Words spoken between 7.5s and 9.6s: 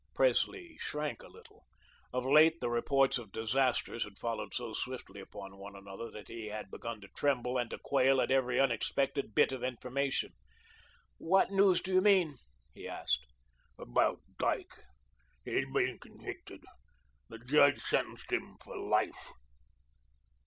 and to quail at every unexpected bit